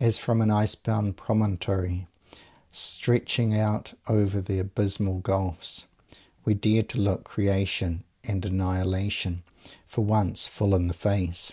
As 0.00 0.18
from 0.18 0.40
an 0.40 0.50
ice 0.50 0.74
bound 0.74 1.16
promontory 1.16 2.08
stretching 2.72 3.56
out 3.56 3.94
over 4.08 4.40
the 4.40 4.58
abysmal 4.58 5.20
gulfs, 5.20 5.86
we 6.44 6.54
dare 6.54 6.82
to 6.82 6.98
look 6.98 7.22
Creation 7.22 8.02
and 8.24 8.44
Annihilation, 8.44 9.44
for 9.86 10.04
once, 10.04 10.48
full 10.48 10.74
in 10.74 10.88
the 10.88 10.92
face. 10.92 11.52